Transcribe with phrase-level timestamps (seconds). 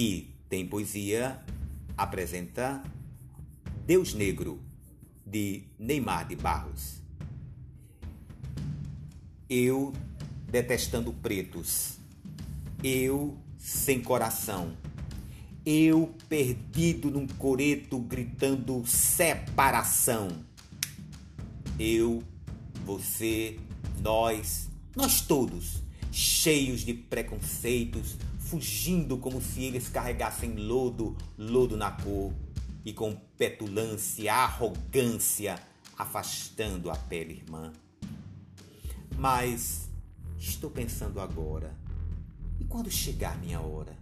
[0.00, 1.38] Aqui tem poesia,
[1.94, 2.82] apresenta
[3.84, 4.58] Deus Negro,
[5.26, 7.02] de Neymar de Barros.
[9.46, 9.92] Eu
[10.50, 11.98] detestando pretos,
[12.82, 14.74] eu sem coração,
[15.66, 20.28] eu perdido num coreto gritando separação.
[21.78, 22.22] Eu,
[22.86, 23.60] você,
[24.00, 28.16] nós, nós todos, cheios de preconceitos,
[28.50, 32.32] fugindo como se eles carregassem lodo, lodo na cor,
[32.84, 35.56] e com petulância, arrogância,
[35.96, 37.72] afastando a pele irmã.
[39.16, 39.88] Mas
[40.36, 41.76] estou pensando agora,
[42.58, 43.96] e quando chegar minha hora?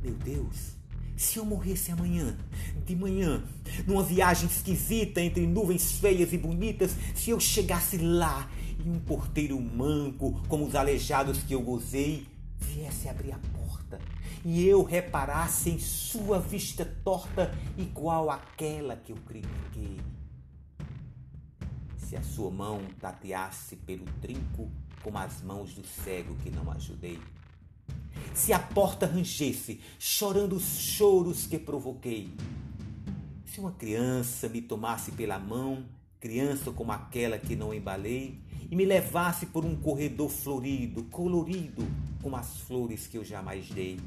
[0.00, 0.74] Meu Deus,
[1.16, 2.38] se eu morresse amanhã,
[2.86, 3.42] de manhã,
[3.84, 9.60] numa viagem esquisita entre nuvens feias e bonitas, se eu chegasse lá e um porteiro
[9.60, 12.24] manco, como os aleijados que eu gozei,
[12.60, 14.00] viesse abrir a porta
[14.44, 20.00] e eu reparasse em sua vista torta igual àquela que eu critiquei.
[21.96, 24.70] Se a sua mão tateasse pelo trinco
[25.02, 27.20] como as mãos do cego que não ajudei.
[28.34, 32.34] Se a porta rangesse, chorando os choros que provoquei.
[33.44, 35.84] Se uma criança me tomasse pela mão,
[36.20, 38.40] criança como aquela que não embalei,
[38.70, 41.86] e me levasse por um corredor florido, colorido,
[42.22, 43.98] como as flores que eu jamais dei.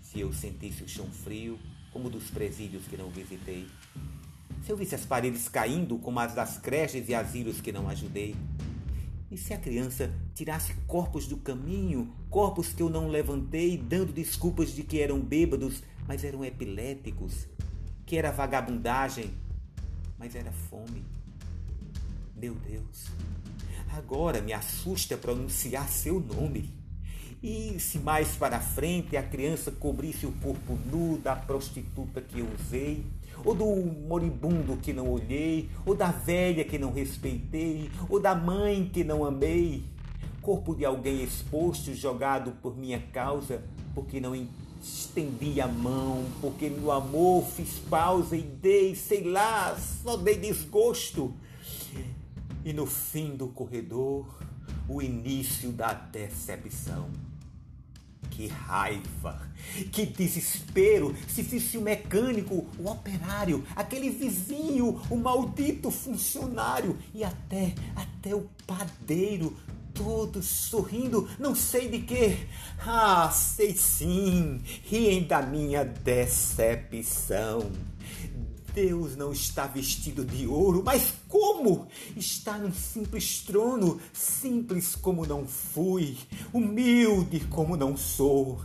[0.00, 1.58] Se eu sentisse o chão frio,
[1.92, 3.66] como dos presídios que não visitei.
[4.64, 8.34] Se eu visse as paredes caindo, como as das creches e asilos que não ajudei.
[9.30, 14.72] E se a criança tirasse corpos do caminho, corpos que eu não levantei, dando desculpas
[14.72, 17.46] de que eram bêbados, mas eram epiléticos,
[18.04, 19.32] que era vagabundagem,
[20.18, 21.04] mas era fome.
[22.46, 23.06] Meu Deus,
[23.96, 26.70] agora me assusta pronunciar seu nome.
[27.42, 32.46] E se mais para frente a criança cobrisse o corpo nu da prostituta que eu
[32.54, 33.04] usei,
[33.44, 38.88] ou do moribundo que não olhei, ou da velha que não respeitei, ou da mãe
[38.94, 39.82] que não amei,
[40.40, 44.36] corpo de alguém exposto, jogado por minha causa, porque não
[44.80, 51.34] estendi a mão, porque no amor fiz pausa e dei, sei lá, só dei desgosto
[52.66, 54.26] e no fim do corredor,
[54.88, 57.08] o início da decepção.
[58.28, 59.40] Que raiva,
[59.92, 67.72] que desespero se fosse o mecânico, o operário, aquele vizinho, o maldito funcionário e até,
[67.94, 69.56] até o padeiro,
[69.94, 72.48] todos sorrindo, não sei de quê.
[72.84, 77.70] Ah, sei sim, riem da minha decepção.
[78.76, 81.88] Deus não está vestido de ouro, mas como?
[82.14, 86.18] Está num simples trono, simples como não fui,
[86.52, 88.60] humilde como não sou.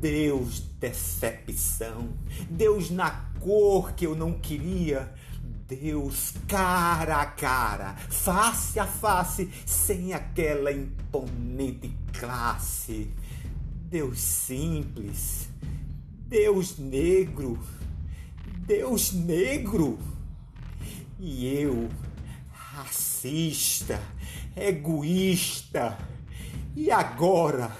[0.00, 2.08] Deus, decepção.
[2.48, 5.12] Deus na cor que eu não queria.
[5.68, 13.10] Deus cara a cara, face a face, sem aquela imponente classe.
[13.90, 15.46] Deus simples.
[16.26, 17.58] Deus negro
[18.74, 19.98] Deus negro.
[21.20, 21.90] E eu,
[22.50, 24.00] racista,
[24.56, 25.98] egoísta.
[26.74, 27.70] E agora?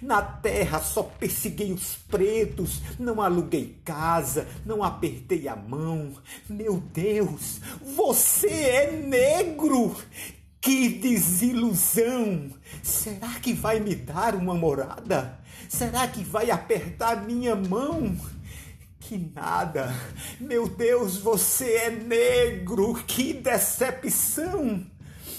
[0.00, 6.14] Na terra só persegui os pretos, não aluguei casa, não apertei a mão.
[6.48, 9.96] Meu Deus, você é negro!
[10.60, 12.50] Que desilusão!
[12.84, 15.40] Será que vai me dar uma morada?
[15.68, 18.16] Será que vai apertar minha mão?
[19.06, 19.94] Que nada!
[20.40, 22.92] Meu Deus, você é negro!
[23.06, 24.84] Que decepção!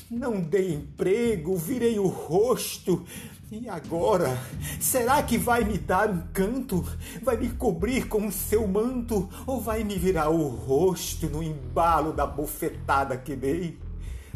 [0.09, 3.06] Não dei emprego, virei o rosto.
[3.51, 4.41] E agora?
[4.79, 6.81] Será que vai me dar um canto?
[7.22, 9.29] Vai me cobrir com o seu manto?
[9.45, 13.77] Ou vai me virar o rosto no embalo da bofetada que dei?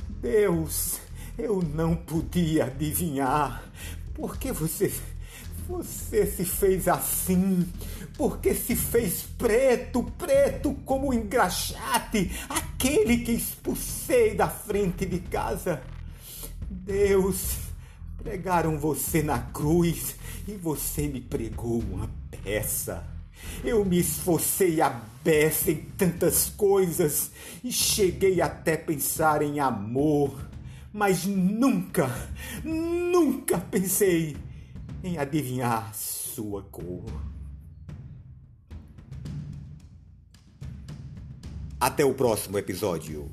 [0.10, 1.00] Deus,
[1.38, 3.64] eu não podia adivinhar.
[4.14, 4.92] Por que você
[5.72, 7.66] você se fez assim
[8.18, 15.82] porque se fez preto, preto como o engraxate, aquele que expulsei da frente de casa.
[16.70, 17.58] Deus,
[18.22, 20.16] pregaram você na cruz
[20.48, 22.10] e você me pregou uma
[22.44, 23.04] peça.
[23.64, 27.32] Eu me esforcei a beça em tantas coisas
[27.64, 30.38] e cheguei até pensar em amor,
[30.94, 32.08] mas nunca,
[32.64, 34.38] nunca pensei
[35.04, 37.04] em adivinhar sua cor.
[41.80, 43.30] Até o próximo episódio.